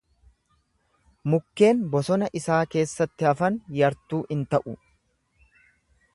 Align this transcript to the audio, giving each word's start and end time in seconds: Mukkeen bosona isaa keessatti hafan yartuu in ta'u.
Mukkeen 1.33 1.83
bosona 1.97 2.31
isaa 2.41 2.59
keessatti 2.77 3.29
hafan 3.33 3.61
yartuu 3.83 4.23
in 4.39 4.45
ta'u. 4.55 4.77